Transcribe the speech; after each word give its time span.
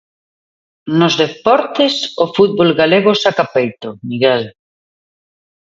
Nos 0.99 1.13
deportes, 1.23 1.93
o 2.23 2.25
fútbol 2.35 2.69
galego 2.81 3.11
saca 3.23 3.45
peito, 3.55 3.87
Miguel. 4.09 4.43